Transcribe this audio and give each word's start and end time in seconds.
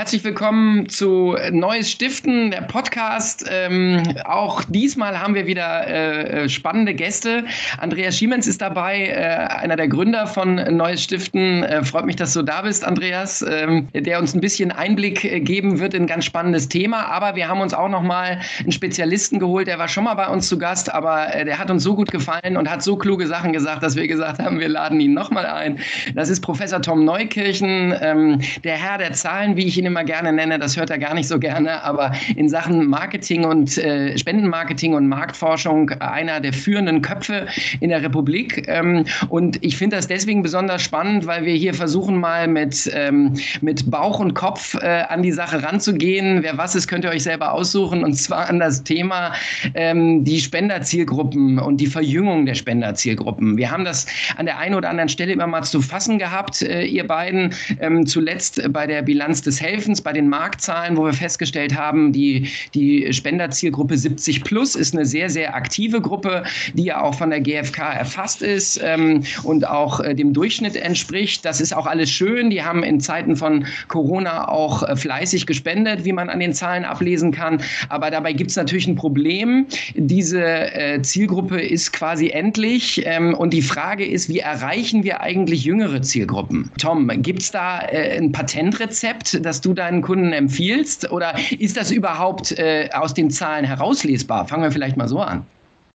Herzlich 0.00 0.24
willkommen 0.24 0.88
zu 0.88 1.36
Neues 1.52 1.90
Stiften, 1.90 2.50
der 2.52 2.62
Podcast. 2.62 3.44
Ähm, 3.50 4.02
auch 4.24 4.64
diesmal 4.64 5.20
haben 5.20 5.34
wir 5.34 5.46
wieder 5.46 5.86
äh, 5.86 6.48
spannende 6.48 6.94
Gäste. 6.94 7.44
Andreas 7.76 8.16
Schiemens 8.16 8.46
ist 8.46 8.62
dabei, 8.62 9.08
äh, 9.08 9.14
einer 9.60 9.76
der 9.76 9.88
Gründer 9.88 10.26
von 10.26 10.54
Neues 10.54 11.02
Stiften. 11.02 11.64
Äh, 11.64 11.84
freut 11.84 12.06
mich, 12.06 12.16
dass 12.16 12.32
du 12.32 12.40
da 12.40 12.62
bist, 12.62 12.82
Andreas, 12.82 13.42
ähm, 13.42 13.88
der 13.92 14.18
uns 14.20 14.34
ein 14.34 14.40
bisschen 14.40 14.72
Einblick 14.72 15.22
äh, 15.22 15.38
geben 15.38 15.80
wird 15.80 15.92
in 15.92 16.04
ein 16.04 16.06
ganz 16.06 16.24
spannendes 16.24 16.70
Thema. 16.70 17.04
Aber 17.08 17.36
wir 17.36 17.46
haben 17.46 17.60
uns 17.60 17.74
auch 17.74 17.90
noch 17.90 18.02
mal 18.02 18.40
einen 18.60 18.72
Spezialisten 18.72 19.38
geholt, 19.38 19.66
der 19.66 19.78
war 19.78 19.88
schon 19.88 20.04
mal 20.04 20.14
bei 20.14 20.28
uns 20.28 20.48
zu 20.48 20.56
Gast, 20.56 20.90
aber 20.90 21.34
äh, 21.34 21.44
der 21.44 21.58
hat 21.58 21.70
uns 21.70 21.82
so 21.82 21.94
gut 21.94 22.10
gefallen 22.10 22.56
und 22.56 22.70
hat 22.70 22.82
so 22.82 22.96
kluge 22.96 23.26
Sachen 23.26 23.52
gesagt, 23.52 23.82
dass 23.82 23.96
wir 23.96 24.08
gesagt 24.08 24.38
haben, 24.38 24.60
wir 24.60 24.68
laden 24.70 24.98
ihn 24.98 25.12
noch 25.12 25.30
mal 25.30 25.44
ein. 25.44 25.78
Das 26.14 26.30
ist 26.30 26.40
Professor 26.40 26.80
Tom 26.80 27.04
Neukirchen, 27.04 27.94
ähm, 28.00 28.40
der 28.64 28.78
Herr 28.78 28.96
der 28.96 29.12
Zahlen 29.12 29.56
wie 29.56 29.66
ich 29.66 29.76
ihn 29.76 29.89
immer 29.90 30.04
gerne 30.04 30.32
nenne, 30.32 30.58
das 30.58 30.76
hört 30.76 30.90
er 30.90 30.98
gar 30.98 31.14
nicht 31.14 31.26
so 31.26 31.38
gerne, 31.38 31.82
aber 31.82 32.12
in 32.36 32.48
Sachen 32.48 32.86
Marketing 32.86 33.44
und 33.44 33.76
äh, 33.78 34.16
Spendenmarketing 34.16 34.94
und 34.94 35.08
Marktforschung 35.08 35.90
einer 36.00 36.40
der 36.40 36.52
führenden 36.52 37.02
Köpfe 37.02 37.46
in 37.80 37.90
der 37.90 38.02
Republik. 38.02 38.68
Ähm, 38.68 39.04
und 39.28 39.62
ich 39.64 39.76
finde 39.76 39.96
das 39.96 40.06
deswegen 40.06 40.42
besonders 40.42 40.82
spannend, 40.82 41.26
weil 41.26 41.44
wir 41.44 41.54
hier 41.54 41.74
versuchen 41.74 42.18
mal 42.18 42.46
mit, 42.46 42.90
ähm, 42.94 43.34
mit 43.60 43.90
Bauch 43.90 44.20
und 44.20 44.34
Kopf 44.34 44.74
äh, 44.74 45.02
an 45.08 45.22
die 45.22 45.32
Sache 45.32 45.62
ranzugehen. 45.62 46.42
Wer 46.42 46.56
was 46.56 46.74
ist, 46.74 46.86
könnt 46.86 47.04
ihr 47.04 47.10
euch 47.10 47.24
selber 47.24 47.52
aussuchen 47.52 48.04
und 48.04 48.14
zwar 48.14 48.48
an 48.48 48.60
das 48.60 48.84
Thema 48.84 49.32
ähm, 49.74 50.24
die 50.24 50.40
Spenderzielgruppen 50.40 51.58
und 51.58 51.78
die 51.80 51.86
Verjüngung 51.86 52.46
der 52.46 52.54
Spenderzielgruppen. 52.54 53.56
Wir 53.56 53.70
haben 53.70 53.84
das 53.84 54.06
an 54.36 54.46
der 54.46 54.58
einen 54.58 54.76
oder 54.76 54.88
anderen 54.88 55.08
Stelle 55.08 55.32
immer 55.32 55.48
mal 55.48 55.62
zu 55.62 55.82
fassen 55.82 56.18
gehabt, 56.18 56.62
äh, 56.62 56.84
ihr 56.84 57.06
beiden, 57.06 57.54
ähm, 57.80 58.06
zuletzt 58.06 58.62
bei 58.72 58.86
der 58.86 59.02
Bilanz 59.02 59.42
des 59.42 59.60
Helfens 59.80 60.02
bei 60.02 60.12
den 60.12 60.28
Marktzahlen, 60.28 60.98
wo 60.98 61.06
wir 61.06 61.14
festgestellt 61.14 61.74
haben, 61.74 62.12
die, 62.12 62.50
die 62.74 63.10
Spenderzielgruppe 63.14 63.96
70 63.96 64.44
plus 64.44 64.74
ist 64.74 64.94
eine 64.94 65.06
sehr, 65.06 65.30
sehr 65.30 65.54
aktive 65.54 66.02
Gruppe, 66.02 66.42
die 66.74 66.84
ja 66.84 67.00
auch 67.00 67.14
von 67.14 67.30
der 67.30 67.40
GfK 67.40 67.94
erfasst 67.94 68.42
ist 68.42 68.78
ähm, 68.84 69.22
und 69.42 69.66
auch 69.66 70.00
äh, 70.00 70.14
dem 70.14 70.34
Durchschnitt 70.34 70.76
entspricht. 70.76 71.46
Das 71.46 71.62
ist 71.62 71.74
auch 71.74 71.86
alles 71.86 72.10
schön. 72.10 72.50
Die 72.50 72.62
haben 72.62 72.82
in 72.82 73.00
Zeiten 73.00 73.36
von 73.36 73.64
Corona 73.88 74.48
auch 74.48 74.82
äh, 74.82 74.96
fleißig 74.96 75.46
gespendet, 75.46 76.04
wie 76.04 76.12
man 76.12 76.28
an 76.28 76.40
den 76.40 76.52
Zahlen 76.52 76.84
ablesen 76.84 77.32
kann. 77.32 77.62
Aber 77.88 78.10
dabei 78.10 78.34
gibt 78.34 78.50
es 78.50 78.56
natürlich 78.56 78.86
ein 78.86 78.96
Problem. 78.96 79.64
Diese 79.94 80.44
äh, 80.44 81.00
Zielgruppe 81.00 81.58
ist 81.58 81.94
quasi 81.94 82.28
endlich. 82.28 83.00
Ähm, 83.06 83.32
und 83.32 83.54
die 83.54 83.62
Frage 83.62 84.04
ist, 84.04 84.28
wie 84.28 84.40
erreichen 84.40 85.04
wir 85.04 85.22
eigentlich 85.22 85.64
jüngere 85.64 86.02
Zielgruppen? 86.02 86.70
Tom, 86.76 87.10
gibt 87.22 87.40
es 87.40 87.50
da 87.50 87.80
äh, 87.80 88.18
ein 88.18 88.30
Patentrezept? 88.30 89.40
das 89.42 89.60
du 89.60 89.69
deinen 89.74 90.02
Kunden 90.02 90.32
empfiehlst? 90.32 91.10
Oder 91.10 91.34
ist 91.58 91.76
das 91.76 91.90
überhaupt 91.90 92.52
äh, 92.58 92.88
aus 92.92 93.14
den 93.14 93.30
Zahlen 93.30 93.64
herauslesbar? 93.64 94.46
Fangen 94.46 94.62
wir 94.62 94.72
vielleicht 94.72 94.96
mal 94.96 95.08
so 95.08 95.20
an. 95.20 95.44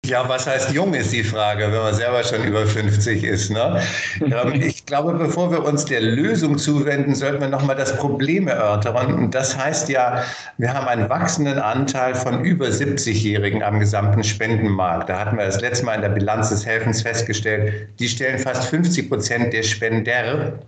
Ja, 0.05 0.29
was 0.29 0.47
heißt 0.47 0.73
jung 0.73 0.93
ist 0.93 1.15
die 1.15 1.25
Frage, 1.25 1.73
wenn 1.73 1.81
man 1.81 1.95
selber 1.95 2.23
schon 2.23 2.45
über 2.45 2.67
50 2.67 3.25
ist. 3.25 3.51
Ne? 3.51 3.81
Ich 4.53 4.85
glaube, 4.85 5.15
bevor 5.15 5.51
wir 5.51 5.65
uns 5.65 5.87
der 5.87 6.03
Lösung 6.03 6.59
zuwenden, 6.59 7.15
sollten 7.15 7.41
wir 7.41 7.49
nochmal 7.49 7.77
das 7.77 7.97
Problem 7.97 8.47
erörtern. 8.47 9.15
Und 9.15 9.35
das 9.35 9.57
heißt 9.57 9.89
ja, 9.89 10.23
wir 10.59 10.75
haben 10.75 10.87
einen 10.89 11.09
wachsenden 11.09 11.59
Anteil 11.59 12.15
von 12.15 12.45
über 12.45 12.67
70-Jährigen 12.67 13.63
am 13.63 13.81
gesamten 13.81 14.23
Spendenmarkt. 14.23 15.09
Da 15.09 15.21
hatten 15.21 15.39
wir 15.39 15.47
das 15.47 15.63
letzte 15.63 15.87
Mal 15.87 15.95
in 15.95 16.03
der 16.03 16.11
Bilanz 16.11 16.51
des 16.51 16.67
Helfens 16.67 17.01
festgestellt, 17.01 17.89
die 17.99 18.09
stellen 18.09 18.39
fast 18.39 18.69
50 18.69 19.09
Prozent 19.09 19.53
der 19.55 19.63
Spender 19.63 20.59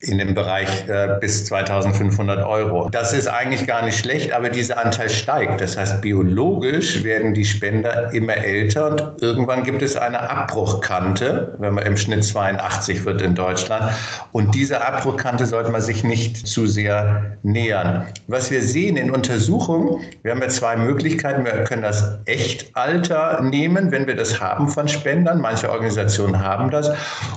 in 0.00 0.18
dem 0.18 0.34
Bereich 0.34 0.86
äh, 0.88 1.16
bis 1.20 1.46
2500 1.46 2.44
Euro. 2.44 2.90
Das 2.90 3.14
ist 3.14 3.28
eigentlich 3.28 3.66
gar 3.66 3.82
nicht 3.82 3.98
schlecht, 3.98 4.30
aber 4.30 4.50
dieser 4.50 4.84
Anteil 4.84 5.08
steigt. 5.08 5.58
Das 5.62 5.78
heißt, 5.78 6.02
biologisch 6.02 7.02
werden 7.02 7.32
die 7.32 7.46
Spender 7.46 8.12
immer 8.12 8.36
älter 8.36 8.90
und 8.90 9.22
irgendwann 9.22 9.62
gibt 9.62 9.80
es 9.80 9.96
eine 9.96 10.28
Abbruchkante, 10.28 11.54
wenn 11.60 11.72
man 11.72 11.86
im 11.86 11.96
Schnitt 11.96 12.24
82 12.24 13.06
wird 13.06 13.22
in 13.22 13.34
Deutschland. 13.34 13.90
Und 14.32 14.54
diese 14.54 14.86
Abbruchkante 14.86 15.46
sollte 15.46 15.70
man 15.70 15.80
sich 15.80 16.04
nicht 16.04 16.46
zu 16.46 16.66
sehr 16.66 17.38
nähern. 17.42 18.04
Was 18.26 18.50
wir 18.50 18.60
sehen 18.60 18.98
in 18.98 19.10
Untersuchungen, 19.10 20.02
wir 20.22 20.32
haben 20.32 20.42
ja 20.42 20.48
zwei 20.48 20.76
Möglichkeiten. 20.76 21.46
Wir 21.46 21.64
können 21.64 21.82
das 21.82 22.18
Echtalter 22.26 23.40
nehmen, 23.40 23.90
wenn 23.92 24.06
wir 24.06 24.14
das 24.14 24.42
haben 24.42 24.68
von 24.68 24.88
Spendern. 24.88 25.40
Manche 25.40 25.70
Organisationen 25.70 26.38
haben 26.38 26.70
das. 26.70 26.90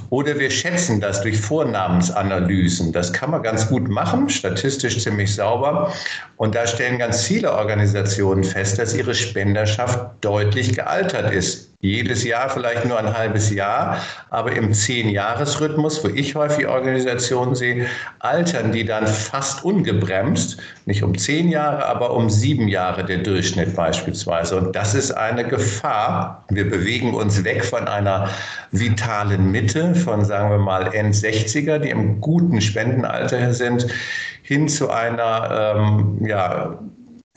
Oder 0.10 0.38
wir 0.38 0.52
schätzen 0.52 1.00
das 1.00 1.22
durch 1.22 1.40
Vornamensanalyse. 1.40 2.49
Analysen. 2.50 2.92
Das 2.92 3.14
kann 3.14 3.32
man 3.32 3.44
ganz 3.44 3.68
gut 3.70 3.88
machen, 3.88 4.30
statistisch 4.30 5.02
ziemlich 5.02 5.34
sauber. 5.34 5.94
Und 6.38 6.56
da 6.56 6.66
stellen 6.66 6.98
ganz 6.98 7.24
viele 7.24 7.54
Organisationen 7.54 8.44
fest, 8.44 8.80
dass 8.80 8.96
ihre 8.96 9.14
Spenderschaft 9.14 10.00
deutlich 10.22 10.74
gealtert 10.74 11.32
ist. 11.32 11.72
Jedes 11.82 12.26
Jahr 12.26 12.50
vielleicht 12.50 12.84
nur 12.84 13.00
ein 13.00 13.18
halbes 13.18 13.52
Jahr, 13.52 14.02
aber 14.32 14.52
im 14.52 14.74
Zehn-Jahres-Rhythmus, 14.74 16.04
wo 16.04 16.10
ich 16.10 16.36
häufig 16.36 16.68
Organisationen 16.68 17.56
sehe, 17.56 17.86
altern 18.20 18.74
die 18.74 18.84
dann 18.84 19.08
fast 19.08 19.64
ungebremst, 19.64 20.58
nicht 20.86 21.04
um 21.04 21.18
zehn 21.18 21.48
Jahre, 21.48 21.86
aber 21.86 22.14
um 22.14 22.30
sieben 22.30 22.68
Jahre 22.68 23.06
der 23.06 23.20
Durchschnitt 23.20 23.78
beispielsweise. 23.78 24.58
Und 24.58 24.76
das 24.76 24.94
ist 24.94 25.12
eine 25.12 25.46
Gefahr. 25.46 26.44
Wir 26.50 26.70
bewegen 26.70 27.14
uns 27.14 27.46
weg 27.46 27.64
von 27.64 27.88
einer 27.88 28.30
vitalen 28.72 29.50
Mitte, 29.50 29.96
von 29.96 30.26
sagen 30.26 30.50
wir 30.50 30.58
mal 30.58 30.94
End-60er, 30.94 31.80
die 31.80 31.92
im 31.92 32.20
guten 32.20 32.60
Spendenalter 32.60 33.54
sind, 33.54 33.88
hin 34.42 34.68
zu 34.68 34.90
einer 34.90 35.78
ähm, 35.78 36.26
ja, 36.28 36.78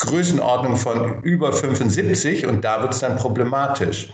Größenordnung 0.02 0.76
von 0.76 1.22
über 1.22 1.52
75 1.52 2.46
und 2.46 2.64
da 2.64 2.82
wird 2.82 2.92
es 2.92 3.00
dann 3.00 3.16
problematisch. 3.16 4.08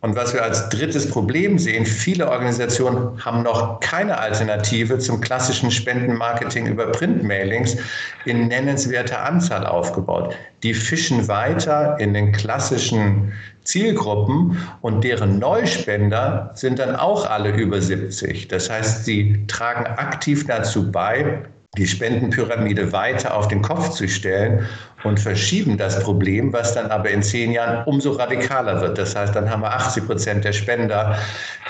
Und 0.00 0.16
was 0.16 0.34
wir 0.34 0.42
als 0.42 0.68
drittes 0.68 1.08
Problem 1.08 1.58
sehen, 1.58 1.86
viele 1.86 2.30
Organisationen 2.30 3.24
haben 3.24 3.42
noch 3.42 3.80
keine 3.80 4.18
Alternative 4.18 4.98
zum 4.98 5.18
klassischen 5.18 5.70
Spendenmarketing 5.70 6.66
über 6.66 6.92
Printmailings 6.92 7.78
in 8.26 8.48
nennenswerter 8.48 9.24
Anzahl 9.24 9.66
aufgebaut. 9.66 10.34
Die 10.62 10.74
fischen 10.74 11.26
weiter 11.26 11.98
in 11.98 12.12
den 12.12 12.32
klassischen 12.32 13.32
Zielgruppen 13.62 14.58
und 14.82 15.04
deren 15.04 15.38
Neuspender 15.38 16.50
sind 16.52 16.80
dann 16.80 16.96
auch 16.96 17.24
alle 17.24 17.56
über 17.56 17.80
70. 17.80 18.48
Das 18.48 18.68
heißt, 18.68 19.06
sie 19.06 19.46
tragen 19.46 19.86
aktiv 19.86 20.46
dazu 20.46 20.92
bei, 20.92 21.44
die 21.76 21.86
Spendenpyramide 21.86 22.92
weiter 22.92 23.36
auf 23.36 23.48
den 23.48 23.62
Kopf 23.62 23.90
zu 23.90 24.08
stellen 24.08 24.66
und 25.02 25.20
verschieben 25.20 25.76
das 25.76 26.02
Problem, 26.02 26.52
was 26.52 26.74
dann 26.74 26.90
aber 26.90 27.10
in 27.10 27.22
zehn 27.22 27.52
Jahren 27.52 27.84
umso 27.86 28.12
radikaler 28.12 28.80
wird. 28.80 28.98
Das 28.98 29.14
heißt, 29.14 29.34
dann 29.34 29.50
haben 29.50 29.62
wir 29.62 29.72
80 29.72 30.06
Prozent 30.06 30.44
der 30.44 30.52
Spender, 30.52 31.18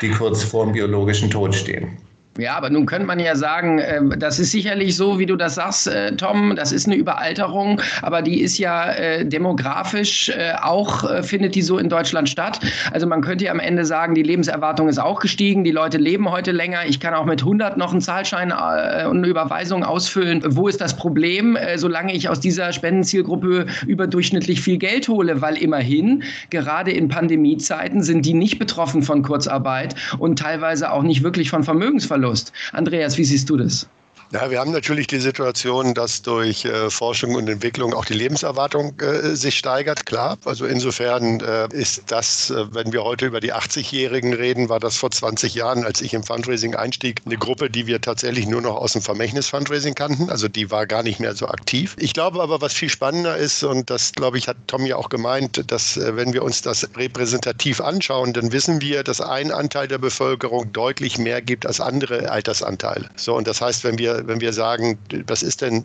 die 0.01 0.11
kurz 0.11 0.43
vor 0.43 0.65
dem 0.65 0.73
biologischen 0.73 1.31
Tod 1.31 1.55
stehen. 1.55 1.99
Ja, 2.37 2.57
aber 2.57 2.69
nun 2.69 2.85
könnte 2.85 3.07
man 3.07 3.21
ja 3.21 3.37
sagen, 3.37 3.79
äh, 3.79 4.01
das 4.19 4.41
ist 4.41 4.51
sicherlich 4.51 4.97
so, 4.97 5.21
wie 5.21 5.27
du 5.27 5.37
das 5.37 5.55
sagst, 5.55 5.87
äh, 5.87 6.17
Tom, 6.17 6.57
das 6.57 6.73
ist 6.73 6.87
eine 6.87 6.97
Überalterung, 6.97 7.81
aber 8.03 8.23
die 8.23 8.41
ist 8.41 8.59
ja 8.59 8.91
äh, 8.91 9.25
demografisch 9.25 10.31
äh, 10.31 10.55
auch, 10.61 11.05
findet 11.23 11.55
die 11.55 11.63
so 11.63 11.79
in 11.79 11.89
Deutschland 11.89 12.29
statt. 12.29 12.59
Also 12.91 13.07
man 13.07 13.21
könnte 13.21 13.45
ja 13.45 13.53
am 13.53 13.61
Ende 13.61 13.85
sagen, 13.85 14.17
die 14.17 14.25
Lebenserwartung 14.25 14.89
ist 14.89 14.99
auch 14.99 15.21
gestiegen, 15.21 15.63
die 15.63 15.71
Leute 15.71 15.99
leben 15.99 16.29
heute 16.29 16.51
länger. 16.51 16.81
Ich 16.87 16.99
kann 16.99 17.15
auch 17.15 17.25
mit 17.25 17.43
100 17.43 17.77
noch 17.77 17.93
einen 17.93 18.01
Zahlschein 18.01 18.51
und 18.51 19.19
eine 19.19 19.27
Überweisung 19.27 19.85
ausfüllen. 19.85 20.43
Wo 20.45 20.67
ist 20.67 20.81
das 20.81 20.97
Problem, 20.97 21.57
solange 21.77 22.15
ich 22.15 22.29
aus 22.29 22.41
dieser 22.41 22.73
Spendenzielgruppe 22.73 23.67
überdurchschnittlich 23.87 24.61
viel 24.61 24.79
Geld 24.79 25.09
hole? 25.09 25.41
Weil 25.41 25.57
immerhin, 25.57 26.23
gerade 26.51 26.91
in 26.91 27.09
Pandemiezeiten, 27.09 28.03
sind 28.03 28.27
die 28.27 28.35
nicht 28.35 28.59
betroffen 28.59 29.03
von 29.03 29.23
Kurzarbeit 29.23 29.95
und 30.19 30.39
teilweise 30.39 30.91
auch 30.93 31.03
nicht 31.03 31.23
wirklich 31.23 31.51
von 31.51 31.63
Vermögensverlust. 31.63 32.24
Verlust. 32.25 32.53
Andreas, 32.73 33.19
wie 33.19 33.25
siehst 33.25 33.51
du 33.51 33.59
das? 33.59 33.87
Ja, 34.35 34.51
wir 34.51 34.59
haben 34.59 34.73
natürlich 34.73 35.07
die 35.07 35.21
Situation, 35.21 35.95
dass 35.95 36.23
durch 36.23 36.65
äh, 36.65 36.91
Forschung 36.91 37.37
und 37.37 37.49
Entwicklung 37.49 37.95
auch 37.95 38.05
die 38.05 38.15
Lebenserwartung 38.15 38.99
äh, 39.01 39.37
sich 39.37 39.57
steigert, 39.57 40.07
klar. 40.07 40.39
Also 40.45 40.67
insofern 40.67 41.39
äh, 41.39 41.69
ist 41.71 42.03
das, 42.09 42.51
äh, 42.51 42.67
wenn 42.75 42.93
wir 42.93 43.05
heute 43.05 43.27
über 43.27 43.39
die 43.39 43.55
80-Jährigen 43.55 44.33
reden, 44.33 44.69
war 44.69 44.81
das 44.81 44.97
vor 44.97 45.13
20 45.13 45.55
Jahren, 45.55 45.85
als 45.85 46.01
ich 46.01 46.15
im 46.15 46.25
Fundraising 46.25 46.75
einstieg, 46.75 47.21
eine 47.25 47.37
Gruppe, 47.37 47.71
die 47.71 47.87
wir 47.87 48.01
tatsächlich 48.01 48.49
nur 48.49 48.61
noch 48.61 48.75
aus 48.75 48.95
dem 48.95 49.03
Vermächtnis-Fundraising 49.03 49.95
kannten. 49.95 50.29
Also 50.31 50.49
die 50.49 50.69
war 50.69 50.89
gar 50.89 51.05
nicht 51.05 51.21
mehr 51.21 51.37
so 51.37 51.47
aktiv. 51.47 51.95
Ich 52.01 52.13
glaube 52.13 52.43
aber, 52.43 52.61
was 52.61 52.73
viel 52.73 52.89
spannender 52.89 53.37
ist, 53.37 53.63
und 53.63 53.89
das, 53.89 54.11
glaube 54.11 54.39
ich, 54.39 54.49
hat 54.49 54.57
Tom 54.67 54.85
ja 54.85 54.97
auch 54.97 55.11
gemeint, 55.11 55.71
dass 55.71 55.97
äh, 55.97 56.17
wenn 56.17 56.33
wir 56.33 56.43
uns 56.43 56.61
das 56.61 56.89
repräsentativ 56.97 57.81
anschauen, 57.81 58.33
dann 58.33 58.51
wissen 58.51 58.81
wir, 58.81 59.05
dass 59.05 59.21
ein 59.21 59.53
Anteil 59.53 59.87
der 59.87 59.99
Bevölkerung 59.99 60.73
deutlich 60.73 61.19
mehr 61.19 61.41
gibt 61.41 61.67
als 61.67 61.81
andere 61.81 62.33
Altersanteile. 62.33 63.09
So, 63.15 63.37
und 63.37 63.47
das 63.47 63.61
heißt, 63.61 63.85
wenn 63.85 63.97
wir 63.97 64.24
wenn 64.27 64.41
wir 64.41 64.53
sagen, 64.53 64.99
was 65.27 65.43
ist 65.43 65.63
denn 65.63 65.85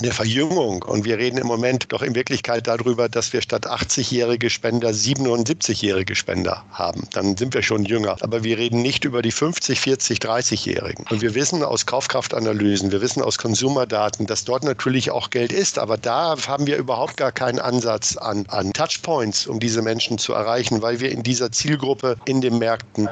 der 0.00 0.12
Verjüngung. 0.12 0.82
Und 0.82 1.04
wir 1.04 1.18
reden 1.18 1.38
im 1.38 1.46
Moment 1.46 1.92
doch 1.92 2.02
in 2.02 2.14
Wirklichkeit 2.14 2.66
darüber, 2.66 3.08
dass 3.08 3.32
wir 3.32 3.42
statt 3.42 3.66
80-jährige 3.66 4.50
Spender 4.50 4.88
77-jährige 4.90 6.14
Spender 6.14 6.64
haben. 6.72 7.06
Dann 7.12 7.36
sind 7.36 7.54
wir 7.54 7.62
schon 7.62 7.84
jünger. 7.84 8.16
Aber 8.20 8.42
wir 8.42 8.58
reden 8.58 8.82
nicht 8.82 9.04
über 9.04 9.22
die 9.22 9.30
50, 9.30 9.80
40, 9.80 10.18
30-Jährigen. 10.18 11.04
Und 11.10 11.20
wir 11.20 11.34
wissen 11.34 11.62
aus 11.62 11.86
Kaufkraftanalysen, 11.86 12.90
wir 12.90 13.00
wissen 13.00 13.22
aus 13.22 13.38
Konsumerdaten, 13.38 14.26
dass 14.26 14.44
dort 14.44 14.64
natürlich 14.64 15.10
auch 15.10 15.30
Geld 15.30 15.52
ist. 15.52 15.78
Aber 15.78 15.96
da 15.96 16.36
haben 16.46 16.66
wir 16.66 16.76
überhaupt 16.76 17.16
gar 17.16 17.32
keinen 17.32 17.58
Ansatz 17.58 18.16
an, 18.16 18.46
an 18.48 18.72
Touchpoints, 18.72 19.46
um 19.46 19.60
diese 19.60 19.82
Menschen 19.82 20.18
zu 20.18 20.32
erreichen, 20.32 20.82
weil 20.82 21.00
wir 21.00 21.10
in 21.10 21.22
dieser 21.22 21.52
Zielgruppe 21.52 22.16
in 22.24 22.40
den 22.40 22.58
Märkten 22.58 23.08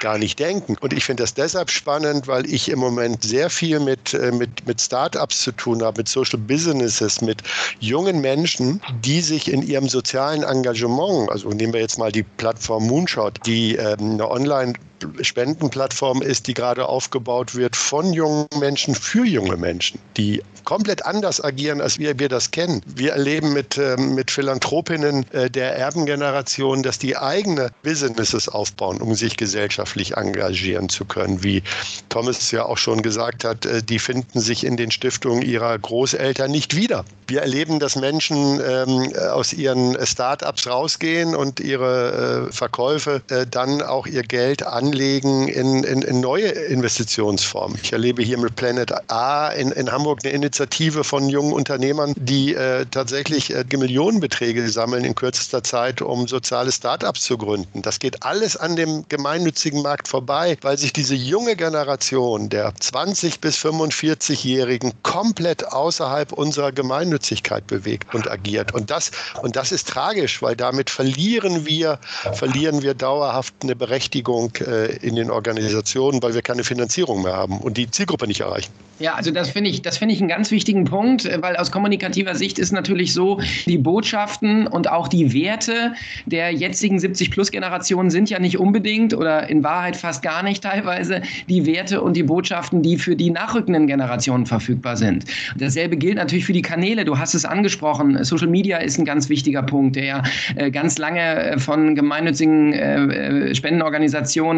gar 0.00 0.18
nicht 0.18 0.38
denken. 0.38 0.76
Und 0.80 0.92
ich 0.92 1.04
finde 1.04 1.22
das 1.22 1.34
deshalb 1.34 1.70
spannend, 1.70 2.26
weil 2.26 2.46
ich 2.46 2.68
im 2.68 2.78
Moment 2.78 3.22
sehr 3.22 3.50
viel 3.50 3.80
mit, 3.80 4.14
äh, 4.14 4.32
mit, 4.32 4.66
mit 4.66 4.80
Startups 4.80 5.42
zu 5.42 5.52
tun 5.52 5.82
habe, 5.82 5.98
mit 5.98 6.08
Social 6.14 6.38
Businesses, 6.38 7.20
mit 7.20 7.42
jungen 7.80 8.20
Menschen, 8.20 8.80
die 9.02 9.20
sich 9.20 9.52
in 9.52 9.62
ihrem 9.62 9.88
sozialen 9.88 10.44
Engagement, 10.44 11.28
also 11.30 11.48
nehmen 11.50 11.72
wir 11.72 11.80
jetzt 11.80 11.98
mal 11.98 12.12
die 12.12 12.22
Plattform 12.22 12.86
Moonshot, 12.86 13.44
die 13.46 13.74
ähm, 13.74 14.12
eine 14.12 14.30
Online- 14.30 14.74
Spendenplattform 15.20 16.22
ist, 16.22 16.46
die 16.46 16.54
gerade 16.54 16.88
aufgebaut 16.88 17.54
wird 17.54 17.76
von 17.76 18.12
jungen 18.12 18.46
Menschen 18.58 18.94
für 18.94 19.24
junge 19.24 19.56
Menschen, 19.56 19.98
die 20.16 20.42
komplett 20.64 21.04
anders 21.04 21.42
agieren, 21.42 21.80
als 21.80 21.98
wir, 21.98 22.18
wir 22.18 22.28
das 22.28 22.50
kennen. 22.50 22.80
Wir 22.86 23.12
erleben 23.12 23.52
mit, 23.52 23.76
ähm, 23.76 24.14
mit 24.14 24.30
Philanthropinnen 24.30 25.26
äh, 25.32 25.50
der 25.50 25.76
Erbengeneration, 25.76 26.82
dass 26.82 26.98
die 26.98 27.16
eigene 27.16 27.70
Businesses 27.82 28.48
aufbauen, 28.48 29.00
um 29.00 29.14
sich 29.14 29.36
gesellschaftlich 29.36 30.16
engagieren 30.16 30.88
zu 30.88 31.04
können. 31.04 31.42
Wie 31.44 31.62
Thomas 32.08 32.50
ja 32.50 32.64
auch 32.64 32.78
schon 32.78 33.02
gesagt 33.02 33.44
hat, 33.44 33.66
äh, 33.66 33.82
die 33.82 33.98
finden 33.98 34.40
sich 34.40 34.64
in 34.64 34.76
den 34.76 34.90
Stiftungen 34.90 35.42
ihrer 35.42 35.78
Großeltern 35.78 36.50
nicht 36.50 36.74
wieder. 36.74 37.04
Wir 37.26 37.42
erleben, 37.42 37.78
dass 37.78 37.96
Menschen 37.96 38.60
ähm, 38.66 39.12
aus 39.32 39.52
ihren 39.52 39.96
Start-ups 40.06 40.66
rausgehen 40.66 41.34
und 41.34 41.60
ihre 41.60 42.48
äh, 42.48 42.52
Verkäufe 42.52 43.22
dann 43.50 43.82
auch 43.82 44.06
ihr 44.06 44.22
Geld 44.22 44.66
anlegen 44.66 44.93
in, 45.00 45.84
in, 45.84 46.02
in 46.02 46.20
neue 46.20 46.48
Investitionsformen. 46.48 47.78
Ich 47.82 47.92
erlebe 47.92 48.22
hier 48.22 48.38
mit 48.38 48.56
Planet 48.56 49.10
A 49.10 49.48
in, 49.48 49.70
in 49.72 49.90
Hamburg 49.90 50.20
eine 50.24 50.32
Initiative, 50.32 50.74
Initiative 50.84 51.04
von 51.04 51.28
jungen 51.28 51.52
Unternehmern, 51.52 52.14
die 52.16 52.54
äh, 52.54 52.86
tatsächlich 52.90 53.54
äh, 53.54 53.64
Millionenbeträge 53.76 54.68
sammeln 54.68 55.04
in 55.04 55.14
kürzester 55.14 55.62
Zeit, 55.62 56.00
um 56.00 56.28
soziale 56.28 56.70
Startups 56.70 57.22
zu 57.22 57.36
gründen. 57.36 57.82
Das 57.82 57.98
geht 57.98 58.22
alles 58.22 58.56
an 58.56 58.76
dem 58.76 59.04
gemeinnützigen 59.08 59.82
Markt 59.82 60.08
vorbei, 60.08 60.56
weil 60.62 60.78
sich 60.78 60.92
diese 60.92 61.14
junge 61.14 61.56
Generation 61.56 62.48
der 62.48 62.72
20 62.78 63.40
bis 63.40 63.56
45-Jährigen 63.58 64.92
komplett 65.02 65.66
außerhalb 65.66 66.32
unserer 66.32 66.72
Gemeinnützigkeit 66.72 67.66
bewegt 67.66 68.14
und 68.14 68.30
agiert. 68.30 68.72
Und 68.72 68.90
das, 68.90 69.10
und 69.42 69.56
das 69.56 69.72
ist 69.72 69.88
tragisch, 69.88 70.40
weil 70.40 70.56
damit 70.56 70.88
verlieren 70.88 71.66
wir, 71.66 71.98
verlieren 72.34 72.82
wir 72.82 72.94
dauerhaft 72.94 73.54
eine 73.62 73.74
Berechtigung 73.74 74.52
äh, 74.60 74.83
in 74.86 75.16
den 75.16 75.30
Organisationen, 75.30 76.22
weil 76.22 76.34
wir 76.34 76.42
keine 76.42 76.64
Finanzierung 76.64 77.22
mehr 77.22 77.34
haben 77.34 77.58
und 77.58 77.76
die 77.76 77.90
Zielgruppe 77.90 78.26
nicht 78.26 78.40
erreichen. 78.40 78.72
Ja, 79.00 79.14
also 79.14 79.32
das 79.32 79.50
finde 79.50 79.70
ich, 79.70 79.82
das 79.82 80.00
ich 80.00 80.20
einen 80.20 80.28
ganz 80.28 80.50
wichtigen 80.52 80.84
Punkt, 80.84 81.28
weil 81.40 81.56
aus 81.56 81.72
kommunikativer 81.72 82.36
Sicht 82.36 82.58
ist 82.60 82.70
natürlich 82.70 83.12
so, 83.12 83.40
die 83.66 83.78
Botschaften 83.78 84.68
und 84.68 84.88
auch 84.88 85.08
die 85.08 85.32
Werte 85.32 85.94
der 86.26 86.52
jetzigen 86.52 86.98
70-Plus-Generation 86.98 88.10
sind 88.10 88.30
ja 88.30 88.38
nicht 88.38 88.58
unbedingt 88.58 89.14
oder 89.14 89.48
in 89.48 89.64
Wahrheit 89.64 89.96
fast 89.96 90.22
gar 90.22 90.44
nicht 90.44 90.62
teilweise 90.62 91.22
die 91.48 91.66
Werte 91.66 92.02
und 92.02 92.16
die 92.16 92.22
Botschaften, 92.22 92.82
die 92.82 92.96
für 92.96 93.16
die 93.16 93.30
nachrückenden 93.30 93.88
Generationen 93.88 94.46
verfügbar 94.46 94.96
sind. 94.96 95.24
Dasselbe 95.56 95.96
gilt 95.96 96.16
natürlich 96.16 96.44
für 96.44 96.52
die 96.52 96.62
Kanäle. 96.62 97.04
Du 97.04 97.18
hast 97.18 97.34
es 97.34 97.44
angesprochen. 97.44 98.22
Social 98.22 98.48
Media 98.48 98.78
ist 98.78 98.98
ein 98.98 99.04
ganz 99.04 99.28
wichtiger 99.28 99.62
Punkt, 99.62 99.96
der 99.96 100.04
ja 100.04 100.22
äh, 100.54 100.70
ganz 100.70 100.98
lange 100.98 101.20
äh, 101.20 101.58
von 101.58 101.96
gemeinnützigen 101.96 102.72
äh, 102.72 103.54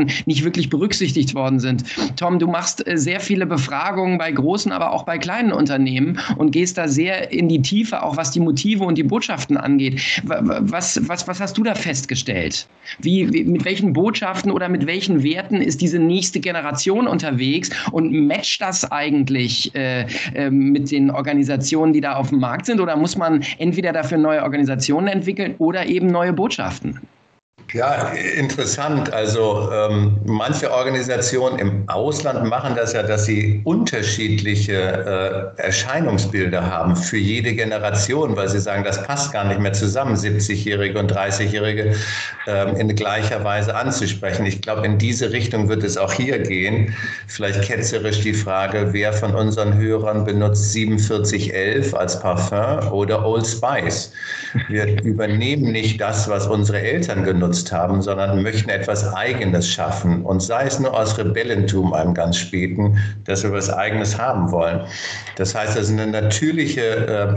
Spendenorganisationen 0.06 0.26
nicht 0.26 0.44
wirklich 0.44 0.70
berücksichtigt 0.70 1.34
worden 1.34 1.60
sind. 1.60 1.84
Tom, 2.16 2.38
du 2.38 2.46
machst 2.46 2.84
sehr 2.94 3.20
viele 3.20 3.46
Befragungen 3.46 4.18
bei 4.18 4.30
großen, 4.30 4.72
aber 4.72 4.92
auch 4.92 5.04
bei 5.04 5.18
kleinen 5.18 5.52
Unternehmen 5.52 6.18
und 6.36 6.50
gehst 6.50 6.78
da 6.78 6.88
sehr 6.88 7.32
in 7.32 7.48
die 7.48 7.62
Tiefe, 7.62 8.02
auch 8.02 8.16
was 8.16 8.30
die 8.30 8.40
Motive 8.40 8.84
und 8.84 8.98
die 8.98 9.02
Botschaften 9.02 9.56
angeht. 9.56 10.00
Was, 10.24 11.00
was, 11.08 11.26
was 11.28 11.40
hast 11.40 11.58
du 11.58 11.62
da 11.62 11.74
festgestellt? 11.74 12.66
Wie, 13.00 13.24
mit 13.24 13.64
welchen 13.64 13.92
Botschaften 13.92 14.50
oder 14.50 14.68
mit 14.68 14.86
welchen 14.86 15.22
Werten 15.22 15.60
ist 15.60 15.80
diese 15.80 15.98
nächste 15.98 16.40
Generation 16.40 17.06
unterwegs 17.06 17.70
und 17.92 18.12
matcht 18.12 18.60
das 18.60 18.90
eigentlich 18.90 19.74
äh, 19.74 20.06
äh, 20.34 20.50
mit 20.50 20.90
den 20.90 21.10
Organisationen, 21.10 21.92
die 21.92 22.00
da 22.00 22.14
auf 22.14 22.30
dem 22.30 22.40
Markt 22.40 22.66
sind? 22.66 22.80
Oder 22.80 22.96
muss 22.96 23.16
man 23.16 23.42
entweder 23.58 23.92
dafür 23.92 24.18
neue 24.18 24.42
Organisationen 24.42 25.08
entwickeln 25.08 25.54
oder 25.58 25.86
eben 25.86 26.06
neue 26.08 26.32
Botschaften? 26.32 27.00
Ja, 27.72 28.12
interessant. 28.12 29.12
Also 29.12 29.68
ähm, 29.72 30.18
manche 30.24 30.70
Organisationen 30.70 31.58
im 31.58 31.88
Ausland 31.88 32.48
machen 32.48 32.76
das 32.76 32.92
ja, 32.92 33.02
dass 33.02 33.24
sie 33.24 33.60
unterschiedliche 33.64 35.52
äh, 35.56 35.60
Erscheinungsbilder 35.60 36.64
haben 36.64 36.94
für 36.94 37.16
jede 37.16 37.52
Generation, 37.54 38.36
weil 38.36 38.48
sie 38.48 38.60
sagen, 38.60 38.84
das 38.84 39.02
passt 39.02 39.32
gar 39.32 39.44
nicht 39.44 39.58
mehr 39.58 39.72
zusammen, 39.72 40.14
70-Jährige 40.14 40.96
und 40.96 41.12
30-Jährige 41.12 41.96
ähm, 42.46 42.76
in 42.76 42.94
gleicher 42.94 43.42
Weise 43.42 43.74
anzusprechen. 43.74 44.46
Ich 44.46 44.62
glaube, 44.62 44.86
in 44.86 44.96
diese 44.98 45.32
Richtung 45.32 45.68
wird 45.68 45.82
es 45.82 45.96
auch 45.96 46.12
hier 46.12 46.38
gehen. 46.38 46.94
Vielleicht 47.26 47.62
ketzerisch 47.62 48.20
die 48.20 48.34
Frage, 48.34 48.92
wer 48.92 49.12
von 49.12 49.34
unseren 49.34 49.76
Hörern 49.76 50.24
benutzt 50.24 50.72
4711 50.72 51.94
als 51.94 52.20
Parfum 52.20 52.92
oder 52.92 53.26
Old 53.26 53.46
Spice? 53.46 54.12
Wir 54.68 55.02
übernehmen 55.04 55.72
nicht 55.72 56.00
das, 56.00 56.28
was 56.28 56.46
unsere 56.46 56.80
Eltern 56.80 57.24
genutzt 57.24 57.55
genutzt 57.56 57.72
haben, 57.72 58.02
sondern 58.02 58.42
möchten 58.42 58.68
etwas 58.68 59.14
Eigenes 59.14 59.68
schaffen. 59.68 60.24
Und 60.24 60.40
sei 60.40 60.66
es 60.66 60.78
nur 60.78 60.94
aus 60.94 61.16
Rebellentum, 61.18 61.92
einem 61.92 62.14
ganz 62.14 62.36
späten, 62.36 62.98
dass 63.24 63.42
wir 63.42 63.52
was 63.52 63.70
Eigenes 63.70 64.18
haben 64.18 64.50
wollen. 64.50 64.80
Das 65.36 65.54
heißt, 65.54 65.76
das 65.76 65.88
ist 65.88 65.98
eine 65.98 66.06
natürliche 66.06 66.82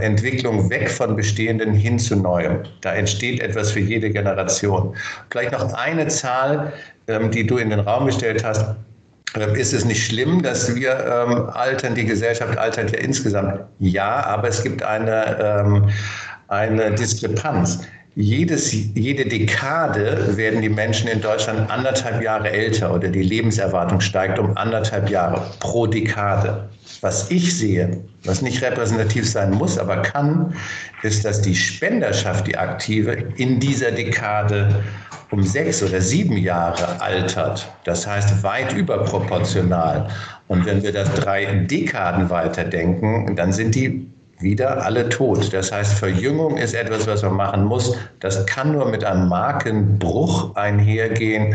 äh, 0.00 0.04
Entwicklung 0.04 0.68
weg 0.70 0.90
von 0.90 1.16
Bestehenden 1.16 1.72
hin 1.72 1.98
zu 1.98 2.16
Neuem. 2.16 2.62
Da 2.82 2.92
entsteht 2.92 3.40
etwas 3.40 3.70
für 3.72 3.80
jede 3.80 4.10
Generation. 4.10 4.94
Vielleicht 5.30 5.52
noch 5.52 5.72
eine 5.72 6.08
Zahl, 6.08 6.72
ähm, 7.08 7.30
die 7.30 7.46
du 7.46 7.58
in 7.58 7.70
den 7.70 7.80
Raum 7.80 8.06
gestellt 8.06 8.44
hast. 8.44 8.64
Ähm, 9.36 9.54
ist 9.54 9.72
es 9.72 9.84
nicht 9.84 10.04
schlimm, 10.04 10.42
dass 10.42 10.74
wir 10.74 10.92
ähm, 10.92 11.50
altern, 11.50 11.94
die 11.94 12.04
Gesellschaft 12.04 12.58
altert 12.58 12.90
ja 12.92 12.98
insgesamt? 12.98 13.60
Ja, 13.78 14.24
aber 14.26 14.48
es 14.48 14.62
gibt 14.62 14.82
eine, 14.82 15.38
ähm, 15.40 15.88
eine 16.48 16.90
Diskrepanz 16.92 17.78
jedes, 18.16 18.72
jede 18.72 19.24
Dekade 19.24 20.36
werden 20.36 20.62
die 20.62 20.68
Menschen 20.68 21.08
in 21.08 21.20
Deutschland 21.20 21.70
anderthalb 21.70 22.22
Jahre 22.22 22.50
älter 22.50 22.92
oder 22.92 23.08
die 23.08 23.22
Lebenserwartung 23.22 24.00
steigt 24.00 24.38
um 24.38 24.56
anderthalb 24.56 25.08
Jahre 25.08 25.46
pro 25.60 25.86
Dekade. 25.86 26.68
Was 27.02 27.30
ich 27.30 27.56
sehe, 27.56 27.98
was 28.24 28.42
nicht 28.42 28.60
repräsentativ 28.62 29.28
sein 29.28 29.52
muss, 29.52 29.78
aber 29.78 30.02
kann, 30.02 30.54
ist, 31.02 31.24
dass 31.24 31.40
die 31.40 31.54
Spenderschaft, 31.54 32.46
die 32.46 32.56
aktive, 32.56 33.12
in 33.36 33.60
dieser 33.60 33.92
Dekade 33.92 34.82
um 35.30 35.44
sechs 35.44 35.82
oder 35.82 36.00
sieben 36.00 36.36
Jahre 36.36 37.00
altert. 37.00 37.72
Das 37.84 38.06
heißt 38.06 38.42
weit 38.42 38.72
überproportional. 38.76 40.08
Und 40.48 40.66
wenn 40.66 40.82
wir 40.82 40.92
das 40.92 41.12
drei 41.14 41.44
Dekaden 41.46 42.28
weiterdenken, 42.28 43.36
dann 43.36 43.52
sind 43.52 43.76
die 43.76 44.10
wieder 44.40 44.84
alle 44.84 45.08
tot. 45.08 45.52
Das 45.52 45.70
heißt, 45.72 45.98
Verjüngung 45.98 46.56
ist 46.56 46.74
etwas, 46.74 47.06
was 47.06 47.22
man 47.22 47.34
machen 47.34 47.64
muss. 47.64 47.96
Das 48.20 48.44
kann 48.46 48.72
nur 48.72 48.88
mit 48.88 49.04
einem 49.04 49.28
Markenbruch 49.28 50.54
einhergehen, 50.56 51.54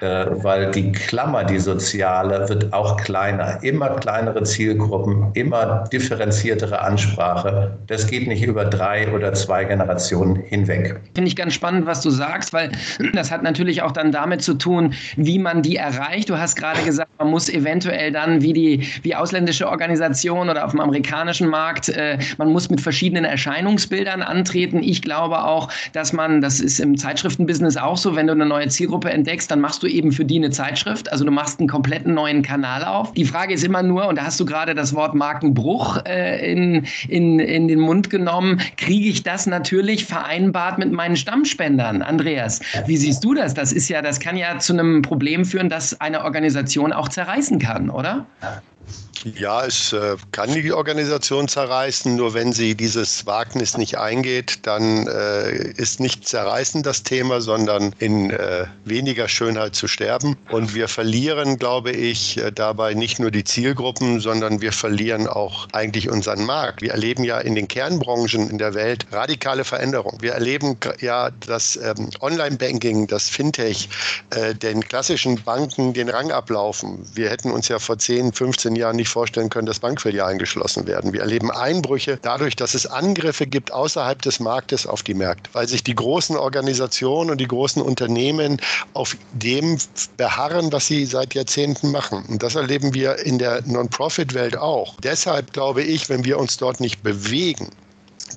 äh, 0.00 0.26
weil 0.30 0.70
die 0.70 0.92
Klammer, 0.92 1.44
die 1.44 1.58
soziale, 1.58 2.48
wird 2.48 2.72
auch 2.72 2.96
kleiner. 2.96 3.62
Immer 3.62 3.90
kleinere 3.90 4.42
Zielgruppen, 4.42 5.30
immer 5.34 5.84
differenziertere 5.92 6.80
Ansprache. 6.80 7.76
Das 7.86 8.06
geht 8.06 8.26
nicht 8.26 8.42
über 8.42 8.64
drei 8.64 9.12
oder 9.12 9.32
zwei 9.34 9.64
Generationen 9.64 10.36
hinweg. 10.36 11.00
Finde 11.14 11.28
ich 11.28 11.36
ganz 11.36 11.54
spannend, 11.54 11.86
was 11.86 12.00
du 12.00 12.10
sagst, 12.10 12.52
weil 12.52 12.72
das 13.14 13.30
hat 13.30 13.42
natürlich 13.42 13.82
auch 13.82 13.92
dann 13.92 14.12
damit 14.12 14.42
zu 14.42 14.54
tun, 14.54 14.94
wie 15.16 15.38
man 15.38 15.62
die 15.62 15.76
erreicht. 15.76 16.30
Du 16.30 16.38
hast 16.38 16.56
gerade 16.56 16.82
gesagt, 16.82 17.10
man 17.18 17.28
muss 17.28 17.48
eventuell 17.48 18.12
dann 18.12 18.42
wie 18.42 18.52
die 18.52 18.88
wie 19.02 19.14
ausländische 19.14 19.68
Organisationen 19.68 20.50
oder 20.50 20.64
auf 20.64 20.72
dem 20.72 20.80
amerikanischen 20.80 21.48
Markt 21.48 21.88
äh, 21.88 22.18
man 22.38 22.50
muss 22.52 22.70
mit 22.70 22.80
verschiedenen 22.80 23.24
Erscheinungsbildern 23.24 24.22
antreten. 24.22 24.82
Ich 24.82 25.02
glaube 25.02 25.44
auch, 25.44 25.68
dass 25.92 26.12
man, 26.12 26.40
das 26.40 26.60
ist 26.60 26.80
im 26.80 26.96
Zeitschriftenbusiness 26.96 27.76
auch 27.76 27.96
so, 27.96 28.16
wenn 28.16 28.26
du 28.26 28.32
eine 28.32 28.46
neue 28.46 28.68
Zielgruppe 28.68 29.10
entdeckst, 29.10 29.50
dann 29.50 29.60
machst 29.60 29.82
du 29.82 29.86
eben 29.86 30.12
für 30.12 30.24
die 30.24 30.36
eine 30.36 30.50
Zeitschrift. 30.50 31.10
Also 31.12 31.24
du 31.24 31.30
machst 31.30 31.60
einen 31.60 31.68
kompletten 31.68 32.14
neuen 32.14 32.42
Kanal 32.42 32.84
auf. 32.84 33.12
Die 33.12 33.24
Frage 33.24 33.54
ist 33.54 33.64
immer 33.64 33.82
nur, 33.82 34.06
und 34.08 34.16
da 34.16 34.24
hast 34.24 34.40
du 34.40 34.44
gerade 34.44 34.74
das 34.74 34.94
Wort 34.94 35.14
Markenbruch 35.14 36.04
äh, 36.06 36.50
in, 36.50 36.86
in, 37.08 37.38
in 37.40 37.68
den 37.68 37.80
Mund 37.80 38.10
genommen, 38.10 38.60
kriege 38.76 39.08
ich 39.08 39.22
das 39.22 39.46
natürlich 39.46 40.04
vereinbart 40.04 40.78
mit 40.78 40.92
meinen 40.92 41.16
Stammspendern? 41.16 42.02
Andreas, 42.02 42.60
wie 42.86 42.96
siehst 42.96 43.24
du 43.24 43.34
das? 43.34 43.54
Das 43.54 43.72
ist 43.72 43.88
ja, 43.88 44.02
das 44.02 44.20
kann 44.20 44.36
ja 44.36 44.58
zu 44.58 44.72
einem 44.72 45.02
Problem 45.02 45.44
führen, 45.44 45.68
dass 45.68 46.00
eine 46.00 46.24
Organisation 46.24 46.92
auch 46.92 47.08
zerreißen 47.08 47.58
kann, 47.58 47.90
oder? 47.90 48.26
Ja, 49.24 49.64
es 49.64 49.94
äh, 49.94 50.16
kann 50.32 50.52
die 50.52 50.72
Organisation 50.72 51.48
zerreißen, 51.48 52.14
nur 52.14 52.34
wenn 52.34 52.52
sie 52.52 52.74
dieses 52.74 53.24
Wagnis 53.24 53.78
nicht 53.78 53.96
eingeht, 53.96 54.58
dann 54.66 55.06
äh, 55.06 55.70
ist 55.76 55.98
nicht 55.98 56.28
zerreißen 56.28 56.82
das 56.82 57.04
Thema, 57.04 57.40
sondern 57.40 57.94
in 58.00 58.30
äh, 58.30 58.66
weniger 58.84 59.26
Schönheit 59.28 59.74
zu 59.74 59.88
sterben. 59.88 60.36
Und 60.50 60.74
wir 60.74 60.88
verlieren, 60.88 61.58
glaube 61.58 61.92
ich, 61.92 62.36
äh, 62.36 62.52
dabei 62.52 62.92
nicht 62.92 63.18
nur 63.18 63.30
die 63.30 63.44
Zielgruppen, 63.44 64.20
sondern 64.20 64.60
wir 64.60 64.72
verlieren 64.72 65.26
auch 65.26 65.68
eigentlich 65.72 66.10
unseren 66.10 66.44
Markt. 66.44 66.82
Wir 66.82 66.90
erleben 66.90 67.24
ja 67.24 67.38
in 67.38 67.54
den 67.54 67.66
Kernbranchen 67.66 68.50
in 68.50 68.58
der 68.58 68.74
Welt 68.74 69.06
radikale 69.10 69.64
Veränderungen. 69.64 70.20
Wir 70.20 70.32
erleben 70.32 70.76
ja, 71.00 71.30
dass 71.30 71.76
ähm, 71.76 72.10
Online-Banking, 72.20 73.06
das 73.06 73.30
Fintech, 73.30 73.88
äh, 74.30 74.54
den 74.54 74.82
klassischen 74.82 75.42
Banken 75.42 75.94
den 75.94 76.10
Rang 76.10 76.30
ablaufen. 76.30 77.06
Wir 77.14 77.30
hätten 77.30 77.50
uns 77.50 77.68
ja 77.68 77.78
vor 77.78 77.98
10, 77.98 78.34
15 78.34 78.73
Jahren 78.76 78.96
nicht 78.96 79.08
vorstellen 79.08 79.48
können, 79.50 79.66
dass 79.66 79.80
Bankfilialen 79.80 80.38
geschlossen 80.38 80.86
werden. 80.86 81.12
Wir 81.12 81.20
erleben 81.20 81.50
Einbrüche 81.50 82.18
dadurch, 82.22 82.56
dass 82.56 82.74
es 82.74 82.86
Angriffe 82.86 83.46
gibt 83.46 83.72
außerhalb 83.72 84.20
des 84.22 84.40
Marktes 84.40 84.86
auf 84.86 85.02
die 85.02 85.14
Märkte, 85.14 85.50
weil 85.52 85.68
sich 85.68 85.84
die 85.84 85.94
großen 85.94 86.36
Organisationen 86.36 87.30
und 87.30 87.38
die 87.38 87.48
großen 87.48 87.82
Unternehmen 87.82 88.60
auf 88.92 89.16
dem 89.32 89.78
beharren, 90.16 90.72
was 90.72 90.86
sie 90.86 91.06
seit 91.06 91.34
Jahrzehnten 91.34 91.90
machen. 91.90 92.24
Und 92.28 92.42
das 92.42 92.54
erleben 92.54 92.94
wir 92.94 93.18
in 93.18 93.38
der 93.38 93.62
Non-Profit-Welt 93.66 94.56
auch. 94.56 94.94
Deshalb 95.02 95.52
glaube 95.52 95.82
ich, 95.82 96.08
wenn 96.08 96.24
wir 96.24 96.38
uns 96.38 96.56
dort 96.56 96.80
nicht 96.80 97.02
bewegen, 97.02 97.70